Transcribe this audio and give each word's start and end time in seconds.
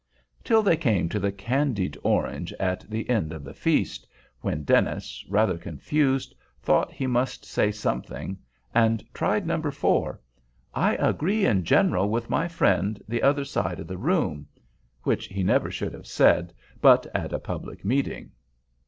till 0.43 0.63
they 0.63 0.75
came 0.75 1.07
to 1.07 1.19
the 1.19 1.31
candied 1.31 1.95
orange 2.01 2.51
at 2.53 2.79
the 2.89 3.07
end 3.07 3.31
of 3.31 3.43
the 3.43 3.53
feast—when 3.53 4.63
Dennis, 4.63 5.23
rather 5.29 5.59
confused, 5.59 6.33
thought 6.59 6.91
he 6.91 7.05
must 7.05 7.45
say 7.45 7.71
something, 7.71 8.35
and 8.73 9.05
tried 9.13 9.45
No. 9.45 9.59
4—"I 9.59 10.95
agree, 10.95 11.45
in 11.45 11.63
general, 11.63 12.09
with 12.09 12.31
my 12.31 12.47
friend 12.47 12.99
the 13.07 13.21
other 13.21 13.45
side 13.45 13.79
of 13.79 13.85
the 13.85 13.97
room"—which 13.99 15.27
he 15.27 15.43
never 15.43 15.69
should 15.69 15.93
have 15.93 16.07
said 16.07 16.51
but 16.81 17.05
at 17.13 17.31
a 17.31 17.37
public 17.37 17.85
meeting. 17.85 18.31